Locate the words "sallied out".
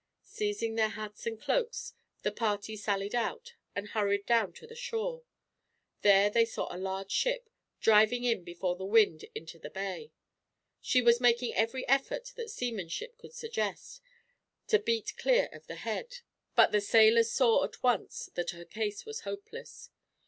2.75-3.53